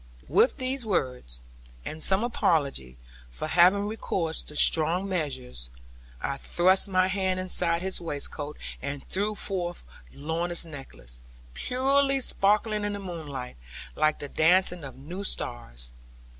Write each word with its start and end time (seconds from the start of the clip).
With 0.27 0.57
these 0.57 0.83
words, 0.83 1.41
and 1.85 2.03
some 2.03 2.23
apology 2.23 2.97
for 3.29 3.47
having 3.47 3.87
recourse 3.87 4.41
to 4.41 4.55
strong 4.55 5.07
measures, 5.07 5.69
I 6.23 6.37
thrust 6.37 6.89
my 6.89 7.07
hand 7.07 7.39
inside 7.39 7.83
his 7.83 8.01
waistcoat, 8.01 8.57
and 8.81 9.07
drew 9.09 9.35
forth 9.35 9.83
Lorna's 10.11 10.65
necklace, 10.65 11.21
purely 11.53 12.19
sparkling 12.19 12.83
in 12.83 12.93
the 12.93 12.99
moonlight, 12.99 13.57
like 13.95 14.17
the 14.17 14.27
dancing 14.27 14.83
of 14.83 14.97
new 14.97 15.23
stars. 15.23 15.91